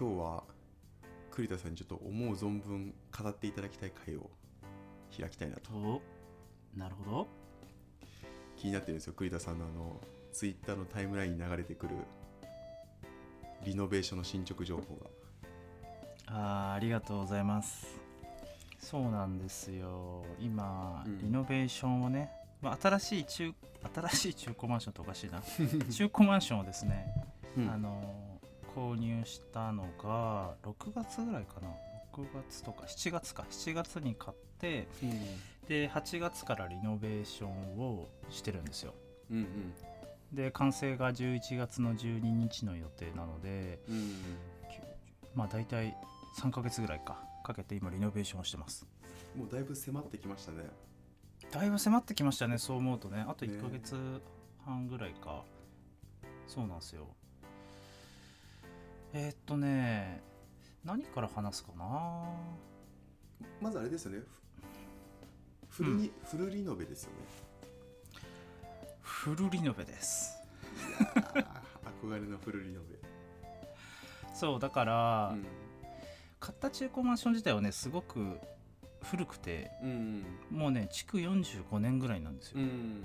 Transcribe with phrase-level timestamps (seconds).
[0.00, 0.44] 今日は
[1.30, 4.30] 栗田さんにちょっと思う存分語っていただきたい回を
[5.14, 5.72] 開きたいなと。
[5.72, 6.00] と
[6.74, 7.28] なるほど。
[8.56, 10.00] 気になってるんですよ栗田さんのあの
[10.32, 11.96] ツイッターのタイムラインに流れてくる
[13.66, 15.10] リノベーションの進捗情報が。
[16.28, 18.00] あーありがとうございます。
[18.78, 20.24] そうなんですよ。
[20.40, 21.18] 今、うん。
[21.18, 22.30] リノベーションをね、
[22.62, 23.52] まあ、新しい中
[23.94, 25.42] 新しい中古マンションとおかしいな。
[25.92, 27.06] 中古マンションをですね、
[27.58, 27.70] うん。
[27.70, 28.29] あの
[28.74, 31.68] 購入したのが6月ぐらいかな。
[32.14, 33.44] 6月とか7月か。
[33.50, 34.88] 7月に買って
[35.68, 38.94] で8月からリノベーションをしてるんですよ。
[39.30, 39.74] うんうん。
[40.32, 44.14] で完成が11月の12日の予定なのでうんうん
[45.34, 45.96] まあ大体
[46.40, 47.18] 3ヶ月ぐらいか。
[47.42, 48.86] かけて今リノベーションをしてます。
[49.34, 50.64] もうだいぶ迫ってきましたね。
[51.50, 53.24] だいぶ迫ってきましたねそう思うとね。
[53.26, 54.20] あとね1ヶ月
[54.64, 55.42] 半ぐらいか、
[56.46, 57.08] そうなんですよ
[59.12, 60.22] えーっとね
[60.84, 62.30] 何から話すかな？
[63.60, 64.20] まずあれですよね。
[65.68, 67.16] フフルに、フルリノベですよね。
[69.00, 70.38] フルリノベです。
[72.02, 72.98] 憧れのフルリノベ
[74.34, 75.46] そうだから、うん。
[76.38, 78.38] 買った中古マンション自体はねすごく
[79.02, 83.04] 古くてうんもうね築45年ぐらいなんですよ、うん。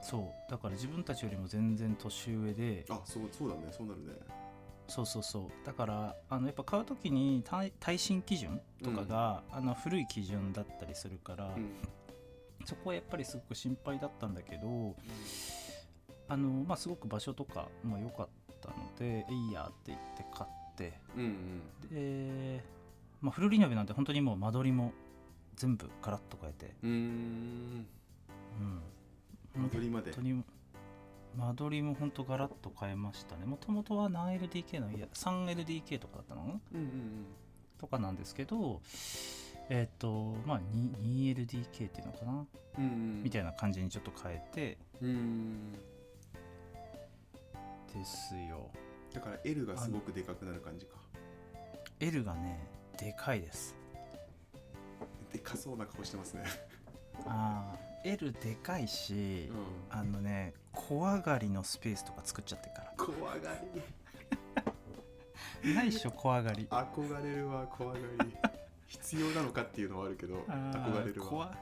[0.00, 3.62] そうだから自分たちよりも全然年上であそうそうだね。
[3.72, 4.12] そうなるね
[4.88, 5.66] そうそうそう。
[5.66, 11.76] だからあのやっぱ買う時に耐耐震基準とかが、あの古い基準だったりするから、うん。
[12.64, 14.96] そこはやっぱりすごく心配だったんだけど
[16.28, 18.28] あの、まあ、すごく場所とかも良かっ
[18.60, 21.88] たので「えいや」って言って買ってうんうん。
[21.88, 22.64] で、
[23.20, 24.92] まあ、フルリノベなんて本当にもう間取りも
[25.54, 27.86] 全部ガラッと変えて、うーん。
[29.54, 30.10] うん、間取りまで。
[30.12, 30.44] 本当に
[31.36, 33.44] 間取りも本当ガラッと変えましたね。
[33.46, 36.42] もともとは何 LDK の家 3LDK とかだったの？
[36.42, 37.26] かなうんうん。
[37.78, 38.80] とかなんですけど
[39.68, 42.46] えっ、とまあ 2- 2LDK っていうのかな、
[42.78, 43.22] うんうん。
[43.22, 44.78] みたいな感じにちょっと変えて。
[45.02, 45.72] うん。
[45.72, 45.78] で
[48.04, 48.70] すよ。
[49.12, 50.96] だから L がすごくでかくなる感じか。
[52.00, 52.66] L がね
[52.98, 53.74] でかいです。
[55.32, 56.44] でかそうな顔してますね。
[57.26, 59.50] あー L でかいし、
[59.90, 63.38] あのね小上がりのスペースとか作っちゃってるか怖が
[65.64, 66.66] りら ないっしょ小上がり。
[66.70, 68.04] 憧れるわ怖がり。
[68.86, 71.26] 必要なのかっていうのはあるけどあー憧れるわ。
[71.28, 71.56] 怖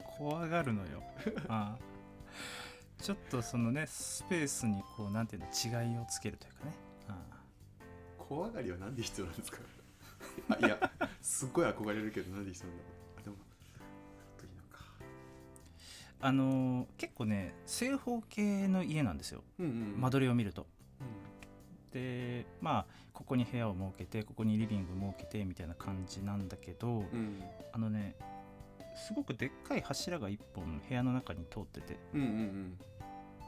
[0.00, 1.02] 怖がるのよ。
[1.48, 3.02] あー。
[3.04, 6.72] ちょっとそのねスペースにこうなんていうの違いをつけるというかね。
[7.08, 7.18] あ
[8.16, 9.58] 怖がりはなんで必要なんですか？
[10.48, 10.78] あ いや
[11.20, 13.11] すっごい憧れるけどなんで必要なんだろう
[16.22, 19.42] あのー結構ね正方形の家なんですよ。
[19.58, 19.68] うんう
[19.98, 20.62] ん間取りを見ると。
[20.62, 27.42] うでまあここに部屋を設けてここにリビング設けてみたいな感じなんだけど、んうん。
[27.72, 28.14] あのね
[28.94, 31.98] すごくでっかい柱が1本部屋の中に通ってて。
[32.14, 32.78] うんうんうん。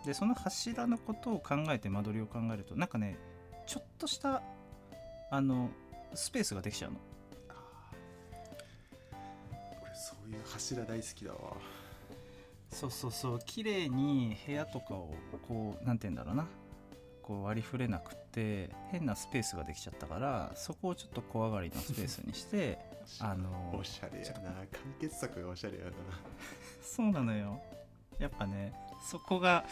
[0.04, 3.16] でその柱のことを考えて間取りを考えるとなんかね
[3.66, 4.42] ちょっとした
[5.30, 5.70] あの
[6.12, 6.98] スペースができちゃうの。
[9.82, 11.56] 俺そういう柱大好きだわ
[12.74, 15.14] そうそうそう綺麗に部屋とかを
[15.48, 16.46] こうなんて言うんだろうな。
[17.22, 22.78] こう割り振れなくって変なスペースができちゃったからそこをちょっと小上がりのスペースにして
[23.18, 24.52] あのおしゃれやな。
[24.70, 25.92] 解決策がおしゃれやな。
[26.82, 27.62] そうなのよ。
[28.18, 28.74] やっぱね
[29.10, 29.64] そこが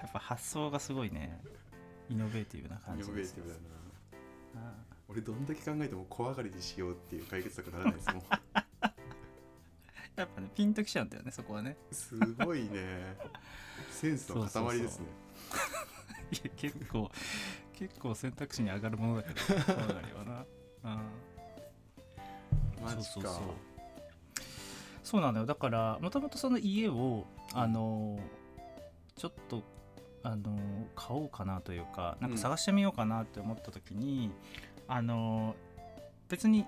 [0.00, 1.38] やっぱ発想がすごいね
[2.08, 3.36] イノベーティブな感イじです。
[3.36, 3.64] よノベーティブ
[4.54, 4.68] だな。
[4.70, 4.74] あ
[5.08, 8.64] 俺どんだけ考えても小上がりにしようっていう解決策ならないですもんあ
[10.16, 11.76] やっぱねピンときちゃうんだよねそこはね。
[11.90, 13.16] すごいね。
[13.90, 15.06] センスの塊ですね。
[16.32, 17.10] いや結構
[17.74, 20.46] 結構選択肢に上がるものだけどな。
[20.84, 21.02] あ
[22.82, 23.02] マジか。
[23.02, 23.42] そうそうそう。
[25.02, 25.46] そうなのよ。
[25.46, 28.18] だからもともとその家をあの
[29.16, 29.62] ちょっと
[30.22, 30.56] あの
[30.94, 34.30] 買おうかなというかなんか探してみようかなって思った時に、
[34.88, 35.56] あの
[36.28, 36.66] 別に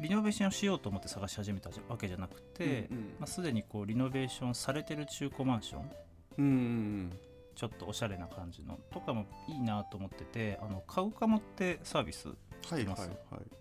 [0.00, 3.04] リノベーションしようと思って探し始めたわけじゃなくて、うんうん。
[3.18, 5.90] まあ、すでにこうリノベーションされてる中古マンション
[6.38, 7.12] うんうん
[7.56, 12.86] ちょっとおしゃれな感じのとかもいいなと思っててあの買うかもってサービスはいはいはい。
[12.86, 13.10] ます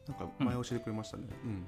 [0.07, 1.23] なんか前教えてくれましたね。
[1.43, 1.65] うん。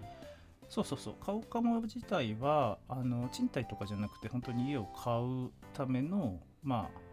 [0.70, 1.16] そうそうそう。
[1.26, 7.09] 買うかも自体はあの賃貸とかじゃなくて本当に家を買うためのまあ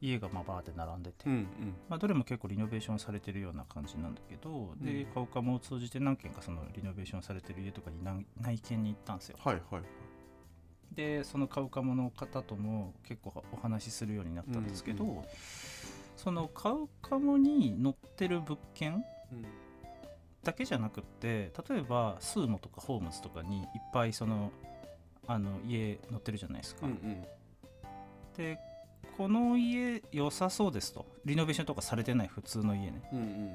[0.00, 1.46] 家がまあバーって並んでて、うんうん。
[1.88, 5.12] まあ、どれも結構リノベーションされてるような感じなんだけど、でうん。
[5.12, 9.36] 買うかもを通じて何軒かそのリノベーションされてる家とかに内内見に行ったんですよ。
[9.42, 9.82] はいはい
[10.92, 15.24] でその買うかもの方とも結構お話しするようになったんですけど、うんう
[16.16, 19.44] その買うかもに載ってる物件うん。
[20.42, 24.50] だけじゃなくって例えばスーモとかホームズとかにいっぱいその
[25.26, 27.24] あの家載ってるじゃないですか、うんうん。
[28.36, 28.58] で
[29.20, 31.04] この家良さそうですと。
[31.26, 33.02] リノベーションとかされてない普通の家ね。
[33.12, 33.50] うんうん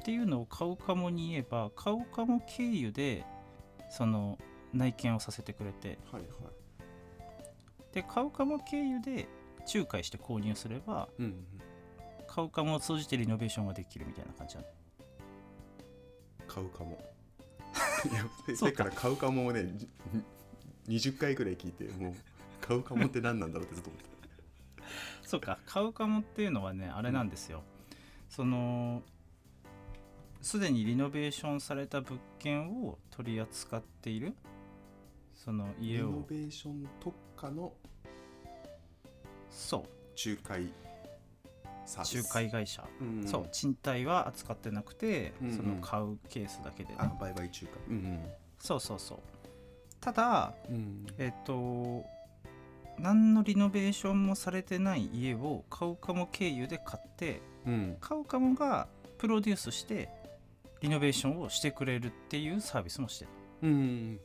[0.00, 3.26] っていうのを買うかもに言えば買うかも経由で
[3.90, 4.38] その
[4.72, 5.98] 内見をさせてくれて。
[6.10, 7.94] はいはい。
[7.94, 9.28] で買うかも経由で
[9.74, 11.34] 仲介して購入すればうんうん。
[12.26, 14.68] 買うかもを通じてリノベーションができるみたいな感じなの。
[16.48, 16.98] 買うかも。
[18.10, 18.84] いやそうか。
[18.84, 19.90] ら買うかもをねじ
[20.88, 22.14] 20回ぐらい聞いてもう
[22.62, 24.15] 買うかもって何なんだろうってずっと思って
[25.26, 27.62] そうか買うかもっていうのはねあれなんですよ、
[28.28, 29.02] その
[30.40, 34.34] すでにリノベーションされた物件を取り扱っている
[35.34, 36.10] そのリ家を。
[36.10, 37.72] ノベーション特化の
[39.50, 39.82] そう。
[40.28, 40.72] 仲介
[41.84, 42.16] サービス。
[42.18, 43.20] 仲介会社、うん。
[43.22, 45.56] うんそう賃貸は扱ってなくて、うんうん。
[45.56, 47.68] その買うケースだけでね、あ売買仲介。
[47.88, 48.20] うん
[48.58, 49.18] そうそうそう。
[50.00, 51.06] ただうんうん。
[51.18, 52.04] えっ、と
[52.98, 57.96] 何のリノベーションもされてない家をカウカモ経由で買ってうん。
[58.00, 58.88] カウカモが
[59.18, 60.08] プロデュースして
[60.80, 63.30] リノベーションをしてくれるっていうサービスもしてる。
[63.62, 63.70] うん。
[63.70, 64.20] うんなる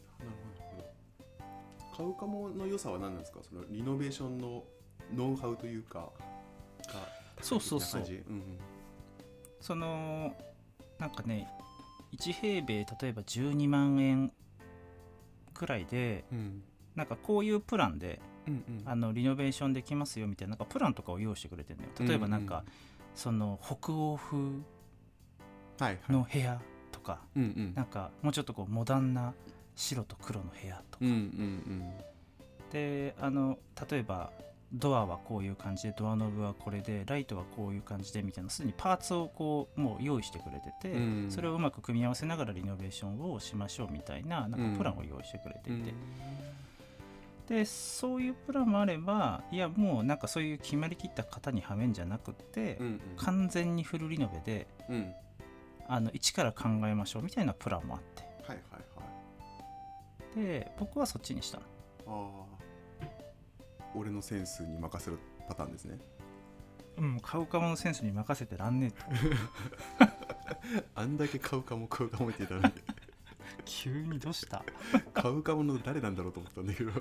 [0.75, 1.97] ほど。
[1.97, 3.39] 買うかもの良さは何なんですか？
[3.41, 4.63] そのリノベーションの
[5.15, 6.09] ノウハウというか
[6.87, 7.07] が
[7.41, 8.01] そうそうそう。
[8.01, 8.57] うん
[9.59, 10.33] その
[10.97, 11.47] なんかね
[12.17, 14.31] 1平米例えば12万円
[15.53, 16.63] くらいでうんうん。
[16.95, 18.83] なんかこういうプランでうんうん。
[18.85, 21.89] あのリノベーションできますよみたいななんかプランとかを用意してくれてるのよ。
[21.99, 22.63] 例えばなんか、
[23.15, 24.41] その北欧風は
[25.79, 25.99] いはい。
[26.09, 26.61] の部屋
[26.91, 27.73] とかうんうん。
[27.75, 29.33] なんかもうちょっとこうモダンな
[29.75, 31.91] 白と黒の部屋とか、うんうん
[32.71, 33.59] であの
[33.89, 34.31] 例えば
[34.71, 45.93] ドアはこういう感じでドアノブはこれでライトはこういう感じでみたいなすでにパーツをこうもう用意してくれてて、うんそれをうまく組み合わせながらリノベーションをしましょうみたいななんかプランを用意してくれていて、
[47.51, 53.01] でそういうプランもあればいやもうなんかそういう決まりきった型にはめんじゃなくって、うんうん。
[53.17, 55.13] 完全にフルリノベでうん。
[55.85, 58.23] あの一から考えましょうみたいなプランもあって。
[58.47, 58.81] はいはい
[60.37, 60.45] はい。
[60.45, 61.65] で僕はそっちにしたの。
[62.07, 62.45] あ
[63.03, 63.05] あ。
[63.95, 65.19] 俺のセンスに任せる
[65.49, 65.99] パターンですね。
[66.99, 68.93] うん買うかものセンスに任せてらんね
[69.99, 70.07] えと。
[70.95, 72.81] あんだけ買うかも買うかもって言ったのに。
[73.65, 74.63] 急にどうした？
[75.13, 76.91] 買うかもの誰なんだろうと思ったんだけど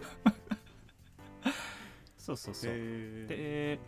[2.37, 2.73] そうそうそう。
[2.73, 3.79] で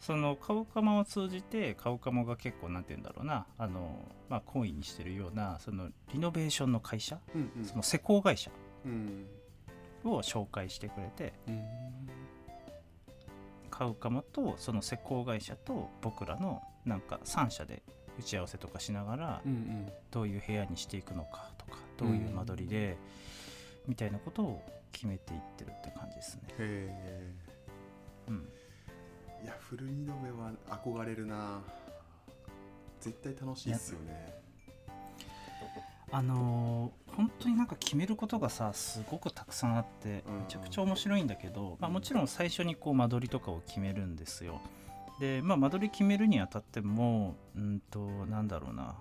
[0.00, 3.46] その買うかもを通じて買うかもが結構なんて言うんだろうな。
[3.56, 7.64] あのまあ懇意にしてるようなそのリノベーションの会社うんうん。
[7.64, 8.50] その施工会社
[8.84, 9.26] うん。
[10.04, 11.62] を紹介してくれてうん
[13.70, 17.82] 買うかもとその施工会社と僕らのなんか3社で
[18.18, 19.92] 打ち合わせとかしながらうんうん。
[20.10, 22.98] どういう部屋にしていくのかとかどういう間取りで
[23.88, 24.62] みたいなことを
[24.92, 27.43] 決めていってるって感じですね。
[28.28, 28.48] うん、
[29.42, 31.60] いやフルリノベは憧れるな。
[33.00, 34.34] 絶対楽しいっすよね。
[36.10, 44.60] あのー本当になんか決めることがさすごくたくさんあってうんめちゃくちゃ面白いんだけど、まあ、もちろん最初にこう間取りとかを決めるんですよ。
[45.20, 48.96] で、まあ、間取り決めるにあたってもうんとなんだろうな。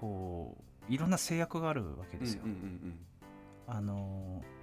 [0.00, 0.56] こ
[0.88, 2.42] ういろんな制約があるわけですよ。
[2.44, 2.98] うんうん。
[3.66, 4.57] あのー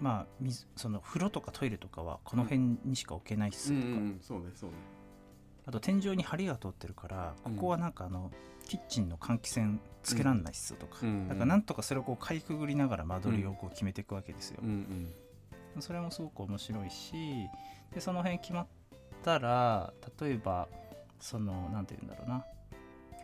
[0.00, 4.02] まあ水その風呂とかトイレとかはこの辺にしか置けないっすうんとか、うんうん。
[4.02, 4.76] うんそうねそうね。
[5.66, 7.56] あと天井に梁が通ってるからこうん。
[7.56, 8.30] こはなんかあの、
[8.66, 15.12] キッチンの換気扇つけらんないっすとか、うんからなんとかそれをこうかいくぐりながら間取りをこう決めていくわけですよ、うん
[15.76, 15.82] うん。
[15.82, 17.12] それもすごく面白いし
[17.94, 18.66] でその辺決まっ
[19.24, 20.68] たら例えば
[21.20, 22.44] そのなんて言うんだろうな。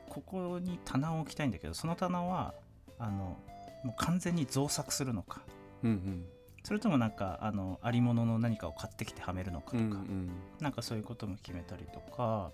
[0.08, 2.54] ここに棚を置きたいんだけどその棚は
[2.98, 3.38] あの
[3.82, 5.42] もう完全に造作するのか。
[5.82, 6.24] うんうん
[6.64, 10.30] それともなんかあのありものの何かを買ってきてはめるのかとか、うんうん。
[10.60, 12.50] なんかそういうことも決めたりとか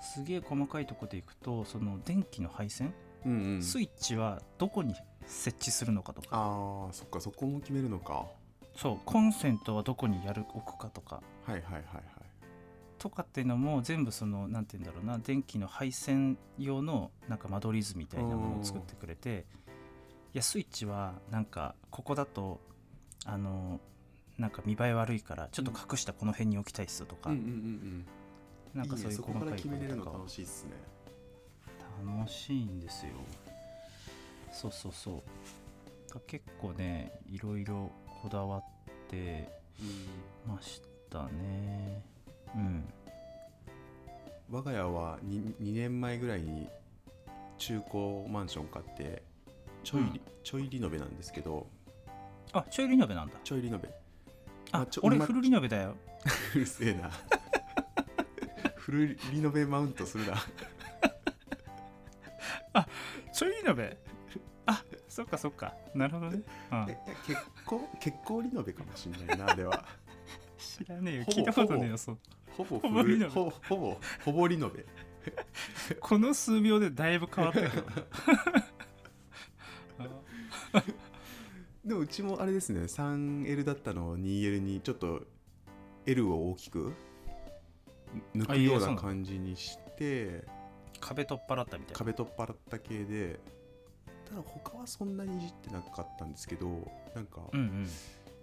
[0.00, 2.94] すげえ細かいとこでいくとその電気の配線、
[3.26, 3.62] うんうん。
[3.62, 4.94] スイッチはどこに
[5.26, 6.28] 設置するのかとか。
[6.30, 8.26] ああそっかそこも決めるのか。
[8.76, 11.20] そうコンセントはどこにやる置くかとか。
[11.44, 11.84] はいはいはいはい。
[12.98, 19.46] とかっていうのも全部そのなんて言うんだろうな電気の配線用のなんか間取り図みたいなものを作ってくれて
[20.34, 22.60] いやスイッチはなんかここだと
[23.24, 23.80] あの
[24.38, 28.06] なんか見栄え悪いからちょっと隠したこの辺に置きたいっすとか、うんうんうん
[28.74, 30.18] なんかそそういう細かいこととか。
[30.18, 30.72] 楽しいっすね。
[32.16, 33.12] 楽しいんですよ。
[34.52, 35.22] そうそうそ
[36.14, 36.20] う。
[36.26, 37.90] 結構ねいろいろ
[38.22, 38.62] こだわっ
[39.08, 39.48] て
[40.46, 40.52] うん。
[40.54, 42.02] ましたね。
[42.54, 42.84] うん。
[44.50, 46.68] 我が家は 2, 2年前ぐらいに
[47.56, 49.22] 中古マンション買って
[49.82, 50.20] ちょい,、うん。
[50.44, 51.66] ちょいリノベなんですけど
[52.58, 53.34] あちょいリノベなんだ。
[53.44, 53.88] ちょいリノベ
[54.72, 55.96] ああちょま俺フルリノベだよ。
[56.54, 57.10] うるせえな。
[58.76, 60.34] フルリノベマウントするな。
[63.32, 63.98] ちょいリノベ
[64.66, 65.74] あそっかそっか。
[65.94, 66.86] なるほどね、うん。
[67.26, 69.84] 結構結構リノベかもしんないなあれは。
[70.58, 71.24] 知らねえよ。
[71.24, 72.18] 聞いたことねえよそう。
[72.56, 74.86] ほぼほぼリノベほほぼほぼリノベ
[76.00, 77.84] この数秒でだいぶ変わったけど
[81.98, 85.22] もうちもあれですね 3L だったのを 2L にちょっと
[86.06, 86.92] L を大きく
[88.36, 90.44] 抜くような感じにして
[91.00, 91.98] 壁取っ払ったみたいな。
[91.98, 93.40] 壁取っ払った系で
[94.28, 96.68] ただ他はそんなにいじってなかったんですけど
[97.16, 97.88] なんかうんうん。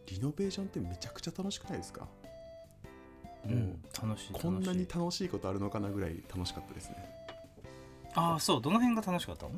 [0.07, 2.09] リノベーションってめちゃくちゃ楽しくないですか？
[3.45, 4.41] うん楽しい楽しい。
[4.41, 6.97] こんなに楽しいことあるのかなぐらい楽しかったですね。
[8.15, 8.61] ああそう。
[8.61, 9.51] どの辺が楽しかったの？
[9.53, 9.55] い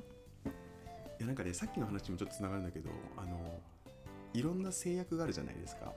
[1.22, 3.60] やなんかねさっきの話にもちょっとつながるんだけどあの
[4.38, 5.94] いろんな制約があるじゃないですか。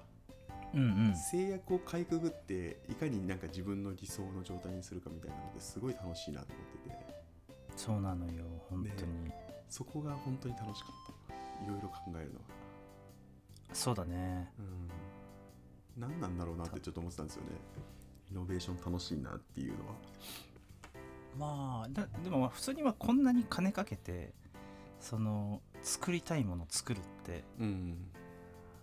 [0.73, 1.15] うんうん。
[1.15, 7.21] 制約をかいくぐっていかになんか自分の理想の状態にするかみたいなのってすごい楽しいなと思ってて。
[7.77, 9.31] そうなのよ本当に、
[9.69, 11.65] そこが本当に楽しかった。
[11.65, 12.45] いろいろ考えるのが
[13.73, 14.51] そうだね。
[14.59, 16.01] うん。
[16.01, 17.51] 何なんだろうなってちょっと思ってたんですよね。
[18.31, 19.95] イノベーション楽しいなっていうのは。
[21.39, 24.33] まあだでもまあ普通にはこんなに金かけて
[24.99, 28.11] その作りたいものを作るってうん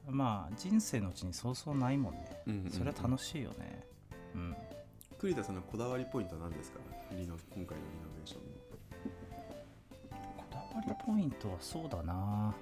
[0.09, 2.41] まあ人生のうちにそうそうないもんね。
[2.47, 2.71] うんうんうん。
[2.71, 3.83] それは楽しいよね。
[4.35, 4.55] うん。
[5.19, 6.79] 栗田さんのこだわりポイントは何ですか？
[7.11, 8.47] リノ今回のリノベーションの。
[10.37, 12.53] こだわりポイントはそうだな。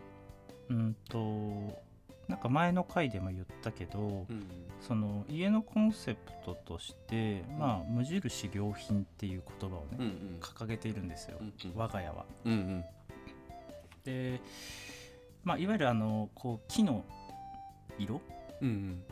[0.70, 1.84] うんと
[2.28, 4.48] なんか前の回でも言ったけど、うん
[4.82, 10.38] その家のコンセプトとして、まあ、無印良品っていう言葉をね、うんうん。
[10.40, 11.72] 掲げているんですよ、うんうん。
[11.76, 12.26] 我が家は。
[12.44, 12.86] うんうん。
[14.04, 14.40] で、
[15.44, 17.04] まあ、いわゆるあのこう木の
[17.98, 18.22] 色？
[18.62, 19.04] うん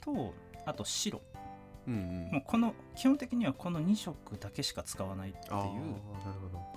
[0.00, 0.34] と
[0.66, 1.20] あと白。
[1.86, 2.30] うんうん。
[2.32, 5.54] もうこの基本的にはこの2色だけしか使わないっていう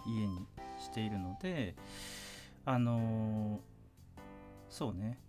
[0.08, 0.46] 家に
[0.80, 1.76] しているので
[2.66, 3.74] あのー
[4.70, 5.20] そうね。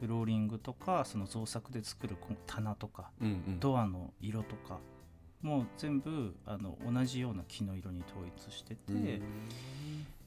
[0.00, 3.60] フローリングとかその造作で作るこの棚とかうんうん。
[3.60, 4.78] ドアの色とか
[5.42, 9.04] もう全部あの同じような木の色に統一してて、うん。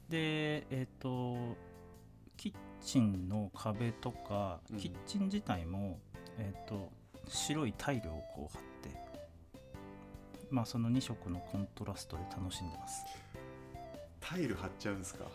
[0.08, 1.56] でえっ、と
[2.40, 4.78] キッチンの壁とかうん。
[4.78, 5.98] キッチン自体も、
[6.38, 6.90] えっ、と
[7.28, 8.98] 白いタイルをこう貼って
[10.48, 13.04] まあその2色のコントラストで楽しんでます。
[14.20, 15.26] タイル貼っちゃうんですか？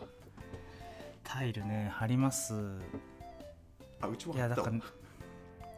[1.22, 2.54] タイルね貼ります。
[4.00, 4.48] あうちも貼ったわ。
[4.48, 4.80] いやだから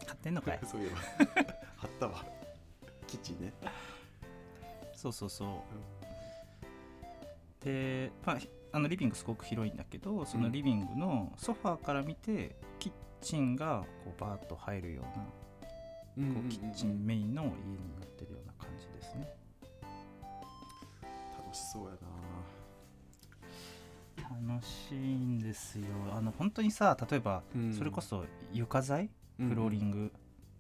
[0.07, 0.61] 貼ってんのかい？
[0.65, 0.97] そういえば。
[1.77, 2.25] 貼ったわ。
[3.07, 3.53] キッチンね、
[4.95, 5.63] そうそうそ
[7.63, 7.65] う。
[7.65, 8.39] で、まあ、
[8.73, 15.03] あのリビングすごく広いんだけどそのリビングのソファーから見てキッチンがこうバーッと入るよ
[16.19, 17.53] うなうんこうキッチンメインの家に
[17.99, 19.35] なってるような感じですね。
[21.39, 21.93] 楽しそうや
[24.31, 25.85] 楽しいんですよ。
[26.13, 30.13] あの本当にさ例えばな、それこそ床材、フローリング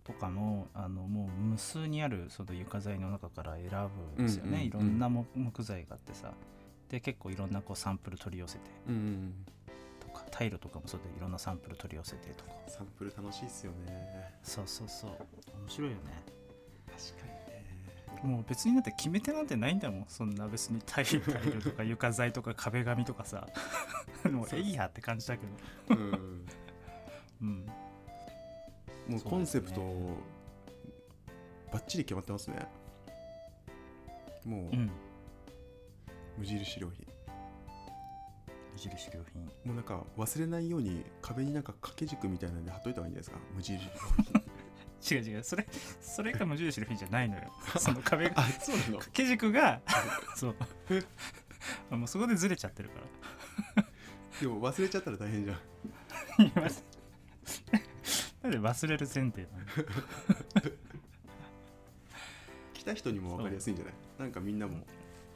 [0.04, 3.68] とかもあのもう無数にあるその床材の中から選
[4.16, 6.32] ぶんですよね、いろんなも木材があってさ
[6.88, 8.60] で結構いろんなこうサンプル取り寄せて
[10.00, 12.50] とかタイルとかもそうでいろんなサンプル取り寄せてとか。
[12.66, 14.34] サンプル楽しいっすよね。
[14.42, 15.10] そうそうそう。
[15.10, 16.02] 面白いよね。
[16.86, 18.36] 確かにね。
[18.36, 23.46] もう別にだって決め手なんてないんだもんそんな別にタイルタイルとか床材とか壁紙とかさ。
[24.30, 24.48] もう。
[24.52, 25.46] えいやって感じだけ
[25.94, 26.00] ど。
[26.00, 26.46] うん。
[27.42, 27.66] うん。
[29.08, 29.80] もうコンセプト
[31.72, 32.66] バッチリ決まってますね。
[34.44, 34.90] もううん
[36.38, 37.06] 無印良品。
[38.72, 39.42] 無印良品。
[39.64, 43.54] もうなんか忘れないように壁になんか掛け軸みたいなんで貼っといた方がいいんじゃないですか？
[43.54, 43.90] 無印良
[44.22, 44.42] 品。
[45.18, 45.44] 違う違う。
[45.44, 45.66] それ
[46.00, 47.52] それが無印良品じゃないのよ。
[47.78, 48.92] その壁あそうなの？
[48.98, 49.80] 掛け軸が
[50.36, 50.56] そう。
[51.90, 53.00] あもうそこでずれちゃってるか
[53.76, 53.84] ら。
[54.40, 55.56] でも忘れちゃったら大変じゃん。
[56.42, 56.62] いや
[58.42, 59.64] なんで忘れる前提なの？
[62.74, 63.94] 来た人にも分かりやすいんじゃない？
[64.20, 64.84] なんかみんなも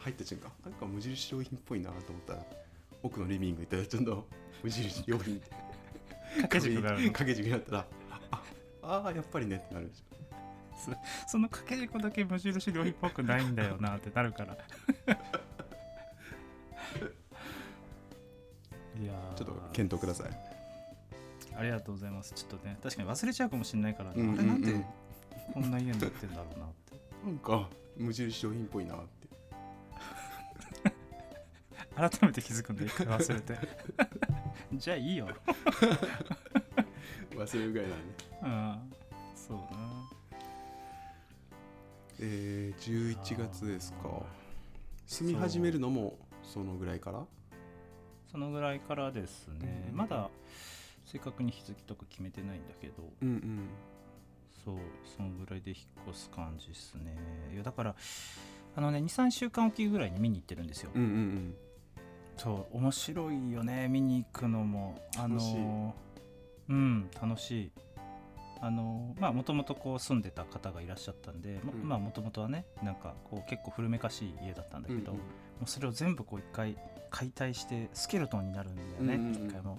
[0.02, 2.44] 入った瞬間なんか無印良品っぽいなと思ったら
[3.02, 4.26] 奥のリビング行ったらちょっと
[4.62, 5.40] 無印良品。
[6.42, 7.06] 掛け軸があるの。
[7.08, 7.86] 掛け軸になったら
[8.30, 8.42] あ
[8.82, 10.02] ああやっぱりねってなるでし
[11.28, 14.56] その掛け軸だけ無印良品っぽくないんだよなってなるから。
[19.00, 20.30] いやちょっと検討ください。
[21.54, 22.32] ありがとうございます。
[22.34, 24.22] ちょっとね確かに忘れちゃうかもしれないから、ね。
[24.22, 24.38] うんうんうん。
[24.38, 24.86] あれなんで
[25.54, 27.00] こんな家になってんだろうなって。
[27.24, 29.28] なんか無印良品っぽいなって
[31.96, 33.58] 改めて気づくんだ一回忘れて。
[34.74, 35.28] じゃあいいよ。
[37.34, 38.02] 忘れるぐらいだね
[38.42, 38.92] うん
[39.34, 39.64] そうな。
[42.20, 44.22] えー、11月ですか。
[45.06, 47.24] 住み始めるのもそのぐらいから？
[48.30, 50.30] そのぐらいからですね、うんまだ
[51.04, 53.12] 正確に日付とか決めてないんだけど。
[53.20, 53.68] うんうん。
[54.64, 54.78] そう
[55.16, 55.78] そのぐらいで引っ
[56.10, 57.16] 越す感じですね。
[57.52, 57.96] いやだから
[58.76, 61.54] あのね23週間おきぐらいに見に行ってるんですよ、うんうん
[62.36, 64.98] そう面白いよね見に行くのも。
[65.18, 65.56] あの楽しい。
[66.68, 67.72] うん楽しい。
[68.60, 71.88] あのまあもともとこう住んでた方がいらっしゃったんで、まうん。
[71.88, 75.22] まあもともとはねなんかこう結構古めかしい家だったんだけど、うんうん
[75.62, 76.76] もうそれを全部こう一回
[77.08, 79.78] 解体してスケルトンになるんだよね、うんうん回も。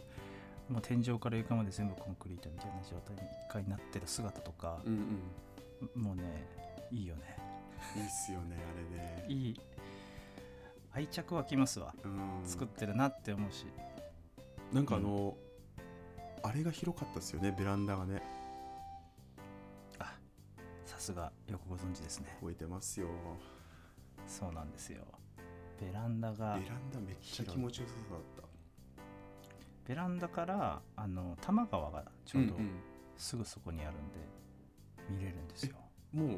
[0.69, 5.21] もう天井から床まで全部コンクリートみたいな状態に一回なってる姿とかうん、うん
[5.95, 6.01] うん。
[6.01, 6.47] もうね
[6.89, 7.37] いいよね。
[7.97, 9.25] いいっすよねあれね。
[9.27, 9.59] いい
[10.93, 11.93] 愛着湧きますわ。
[12.03, 12.41] うん。
[12.45, 13.65] 作ってるなって思うし。
[14.71, 15.35] なんかあの、
[16.43, 18.21] あれが広かったですよねベランダがね。
[19.99, 20.15] あ
[20.85, 22.35] さすがよくご存知ですね。
[22.39, 23.07] 覚えてますよ。
[24.27, 25.03] そうなんですよ。
[25.81, 28.45] ベランダベがランダめっちゃ気持ちよさそうだっ
[29.85, 32.69] ベランダからあの多摩川がちたょうどんん。
[33.17, 34.19] すぐそこにあるんで
[35.09, 35.75] 見れるんですよ、
[36.13, 36.37] もう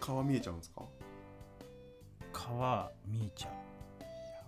[0.00, 0.82] 川見えちゃうんですか？
[2.48, 3.52] 川見えちゃう、
[4.02, 4.06] や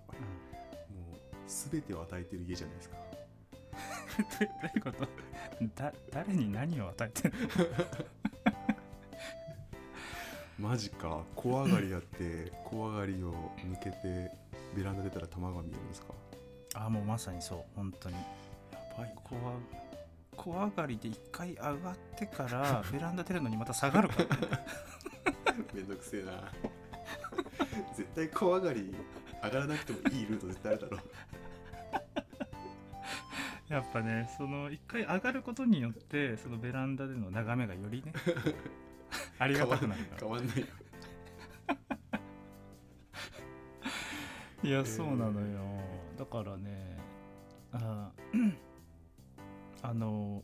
[0.09, 0.19] ばい。
[0.19, 2.97] もう全てを与えてる家じゃないですか。
[4.41, 5.09] どどういうこと
[5.83, 7.35] だ誰に何を与えてる
[10.59, 11.23] マジか。
[11.37, 14.31] 小上がりやって小上がりを抜けて
[14.77, 16.15] ベランダ出たら玉が見えるんですか？
[16.75, 17.65] あもうまさにそう。
[17.77, 18.17] 本当に。
[18.17, 18.23] や
[18.99, 19.15] ばい
[20.37, 24.37] 小上がりで一回上がってからベランダ出るのにまた下がるからね。
[25.75, 26.33] めんどくせえな
[27.95, 28.95] 絶対小上がり
[29.43, 30.99] 上がらなくてもいいルート絶対あるだろ
[33.69, 38.13] やっぱねその一回上がることによってそのベランダでの眺めがよりね
[39.39, 40.21] ありがたくなるから。
[40.21, 40.67] 変わんないよ。
[44.61, 45.61] いやそうなのよ。
[46.19, 46.99] だからね
[47.73, 48.11] あ
[49.83, 50.43] あの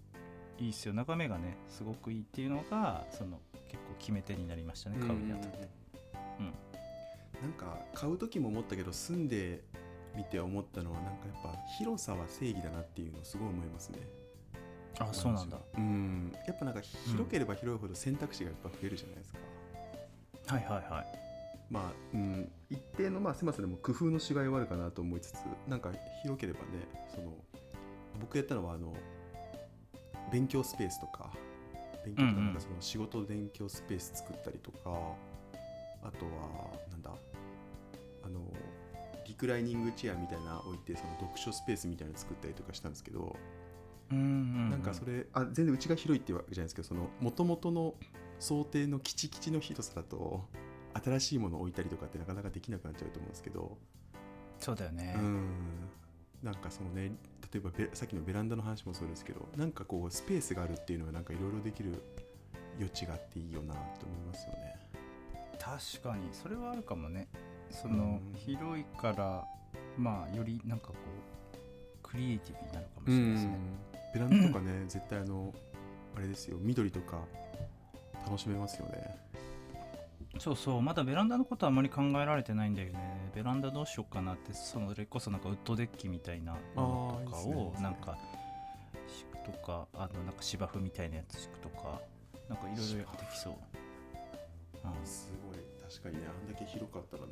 [0.58, 0.94] いいっすよ。
[0.94, 5.68] 眺めがねすごくいいっていうのがその結構決め手になりましたね買うにあたって
[7.42, 9.62] なんか買う時も思ったけど住んで
[10.16, 13.98] みて思ったのはなんかやっぱ広さは正義だなっていうのをすごい思いますね。
[15.00, 15.58] あそうなんだ。
[15.76, 16.32] うん。
[16.46, 19.38] やっぱなんか広ければ広いほど選択肢がやっぱ増えるじゃないですか、
[20.46, 21.24] はいはいはい。
[21.70, 25.90] まあ、うん、一定のまあ狭さでも工夫のしがいはあるかなと思いつつなんか
[26.22, 26.66] 広ければね
[27.12, 27.32] その
[28.20, 28.94] 僕やったのはあの
[30.30, 31.32] 勉強スペースとか
[32.04, 34.90] 勉強とかなんかその仕事勉強スペース作ったりとか、
[36.04, 37.10] あとはなんだ？
[38.24, 38.40] あの
[39.26, 43.36] リクライニングチェアみたいなの置いてその読書スペースみたいなの作ったりとかしたんですけど、
[44.12, 47.94] うんうん、なんかそれあ全然うちが広いっていうわけじゃないですけどその元々の
[48.38, 50.44] 想定のキチキチの広さだと
[51.02, 53.76] 新しいものを置いたりとかってなかなかできなくなっちゃうと思うんですけど、
[54.60, 55.48] そうだよね、うん。
[56.42, 57.12] なんかそのね
[57.52, 62.02] 例えばベさっきのベランダの話もそうですけどなんかこうスペースがあるっていうのはなんかいろいろできる
[62.76, 64.76] 余地があっていいよなと思いますよね。
[65.64, 66.28] 確かに。
[66.32, 67.28] それはあるかもね。
[67.70, 68.34] その、うん。
[68.34, 69.44] 広いから
[69.96, 70.94] まあよりなんかこ
[71.54, 73.58] うクリエイティブになるかもしれないですね、
[74.14, 75.54] ベランダとかね 絶対あの
[76.16, 76.58] あれですよ。
[76.60, 77.20] 緑とか
[78.26, 79.16] 楽しめますよね。
[80.38, 80.82] そうそう。
[80.82, 83.30] まだベランダのことはあまり考えられてないんだよね。
[83.34, 88.16] ベランダどうしようかなってそれこそなんかウッドデッキみたいなものとかをなんか
[89.08, 92.00] 敷くとかあのなんか芝生みたいなやつ敷くとか
[92.48, 93.52] なんかいろいろできそう、
[94.84, 95.53] うん、すごい
[96.02, 97.28] 確かにねあんだけ広かったらね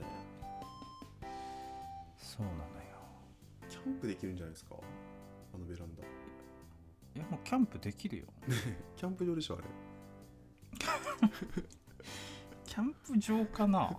[2.16, 2.62] そうなのよ
[3.68, 4.76] キャンプできるんじゃないですか？
[5.54, 6.02] あのベランダ。
[6.02, 6.06] い
[7.18, 8.24] やもうキャンプできるよ
[8.96, 9.64] キャンプ場でしょあれ。
[12.64, 13.90] キャンプ場かな？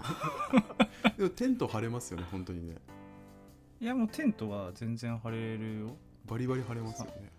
[1.18, 2.78] でもテント張れますよね本当にね。
[3.82, 7.32] いやもうテントは全然張れるよバリバリ張れますよね。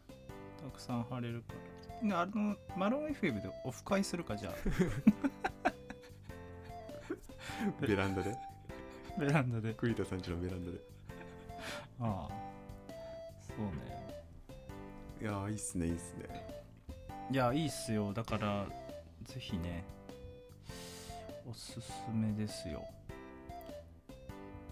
[0.63, 1.55] たくさん張れるか
[2.03, 4.55] らであのマロン FM でオフ会するかじゃあ
[7.81, 8.37] ベランダで？
[9.19, 9.75] ベランダで。
[9.75, 10.79] 栗田さんちのベランダで。
[12.01, 12.45] ああ。
[13.47, 14.15] そうね。
[15.21, 16.25] いやーいいっすねいいっすね。
[17.31, 18.13] いやいいっすよ。
[18.13, 18.67] だから
[19.23, 19.85] ぜひね
[21.49, 22.85] おすすめですよ。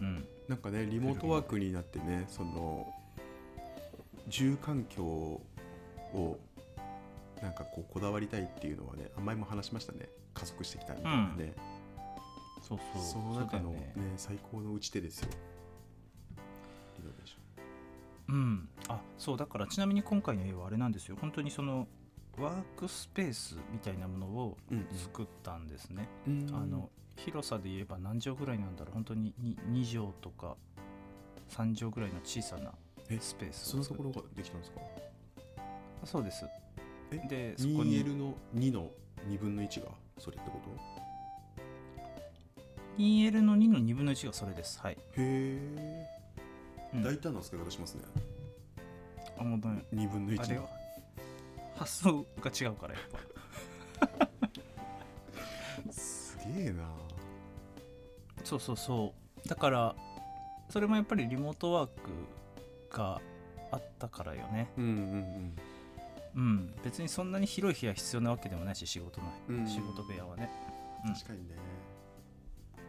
[0.01, 0.27] うん。
[0.49, 2.93] なんかねリモートワークになってねその
[4.29, 5.41] 住環境を
[7.41, 10.09] なんかこうこだわりたいっていうのはね前も話しましたね。
[10.35, 11.55] 加速してきたみたいなね、
[12.79, 13.23] そうそう。
[13.23, 13.93] その中のね。
[13.97, 15.29] よ最高の打ち手ですよ。
[16.99, 17.37] リノベーシ
[18.29, 18.69] うん。
[18.89, 21.17] あそうだからちなみに今回の絵はあれなんですよ。
[21.21, 21.87] 本当にその
[22.39, 26.49] ワークスペースみたいなものをョン作ったんですね、うん。
[26.49, 28.95] うんあの広さで言えば何畳ぐらいなんだろう。
[28.95, 30.57] 本当に 2, 2畳とか
[31.51, 32.73] 3畳ぐらいの小さな
[33.11, 34.81] えスペースそのところができたんですか？
[36.03, 36.47] あそうです。
[37.11, 38.91] えでそこに 2L の2の
[39.29, 41.02] 2分の1がそれってこと？
[42.99, 44.81] 2L の2の2分の1がそれです。
[44.81, 46.07] はい、へえ、
[46.95, 47.03] うん。
[47.03, 48.03] 大胆な使い方しますね。
[49.39, 50.69] あもうね2分の1あれのは。
[51.77, 53.03] 発想が違うからやっ
[55.89, 55.93] ぱ。
[55.93, 56.85] すげえな。
[58.45, 59.49] そうそうそう。
[59.49, 59.97] だから
[60.69, 63.21] それもやっぱりリモートワークが
[63.71, 64.71] あったからよね。
[64.77, 65.55] うんうん
[66.35, 66.75] うん。
[66.85, 70.51] 別にそんなに広い部屋必要なわけでもないし仕事の、うん仕事部屋はね。
[71.05, 71.15] ううんん。
[71.15, 71.55] 確かにね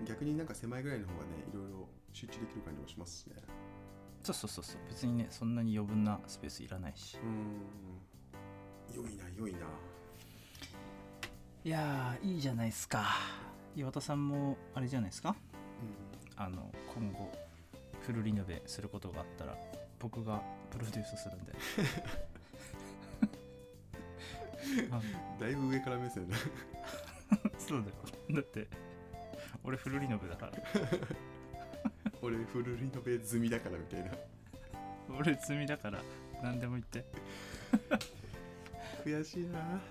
[0.06, 3.36] 逆になんか狭いぐらいの方がねいろいろ集中できる感じもしますしね。
[4.24, 4.78] そうそうそうそう。
[4.90, 7.18] 別にねそんなに余分なスペースいらないし。
[7.22, 8.96] うん。
[8.96, 9.60] 良いな良いな。
[11.66, 13.04] いやーいいじゃないですか。
[13.76, 15.36] 岩田さんもあれじゃないですか。
[16.36, 17.32] あの今後
[18.02, 19.58] フルリノベすることがあったら
[20.00, 21.54] 僕がプロデュースするんで。
[24.92, 25.02] あ
[25.40, 26.30] だいぶ上から目線。
[26.30, 26.38] だ
[27.58, 27.96] そうだよ。
[28.32, 28.68] だって
[29.64, 30.52] 俺フルリノベだから。
[32.22, 34.12] 俺フルリノベ済みだからみたいな。
[35.18, 36.02] 俺積みだから
[36.42, 37.06] 何でも言って。
[39.06, 39.82] 悔しいな